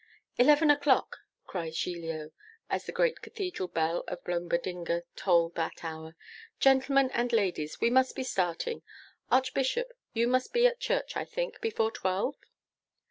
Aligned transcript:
'Eleven 0.39 0.71
o'clock!' 0.71 1.17
cries 1.45 1.77
Giglio, 1.77 2.31
as 2.71 2.87
the 2.87 2.91
great 2.91 3.21
Cathedral 3.21 3.67
bell 3.67 4.03
of 4.07 4.23
Blombodinga 4.23 5.03
tolled 5.15 5.53
that 5.53 5.83
hour. 5.83 6.15
'Gentlemen 6.59 7.11
and 7.11 7.31
ladies, 7.31 7.79
we 7.79 7.91
must 7.91 8.15
be 8.15 8.23
starting. 8.23 8.81
Archbishop, 9.29 9.89
you 10.11 10.27
must 10.27 10.53
be 10.53 10.65
at 10.65 10.79
church, 10.79 11.15
I 11.15 11.23
think, 11.25 11.61
before 11.61 11.91
twelve? 11.91 12.35